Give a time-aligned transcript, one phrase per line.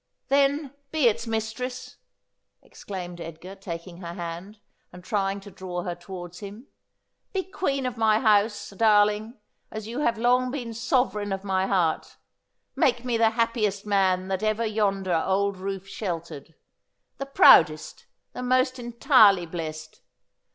[0.29, 1.97] 'Then be it's mistress,'
[2.63, 4.59] exclaimed Edgar, taking her hand,
[4.91, 6.65] and trying to draw her towards him;'
[7.35, 9.37] be queen of my house, darling,
[9.69, 12.17] as you have long been sovereign of my heart.
[12.75, 16.55] Make me the happiest man that ever yonder old roof sheltered—
[17.19, 20.01] the proudest, the most entirely blest.